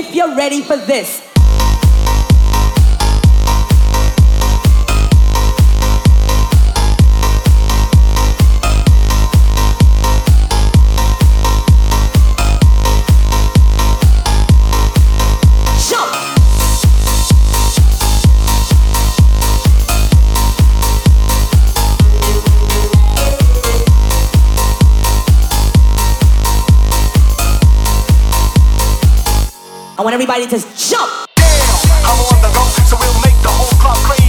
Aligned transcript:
if 0.00 0.14
you're 0.14 0.34
ready 0.34 0.62
for 0.62 0.76
this. 0.76 1.29
I 30.00 30.02
want 30.02 30.14
everybody 30.14 30.46
to 30.46 30.56
jump. 30.78 31.12
Damn, 31.36 32.08
I'm 32.08 32.16
on 32.32 32.40
the 32.40 32.48
road, 32.56 32.72
so 32.88 32.96
we'll 32.96 33.20
make 33.20 33.36
the 33.42 33.52
whole 33.52 33.68
club 33.78 33.98
crazy. 34.08 34.19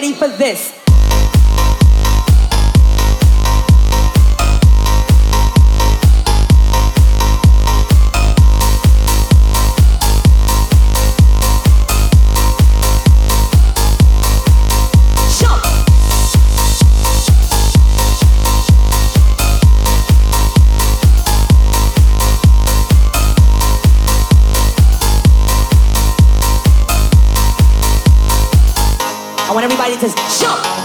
ready 0.00 0.14
for 0.14 0.28
this. 0.28 0.79
sisters. 30.00 30.40
Jump! 30.40 30.79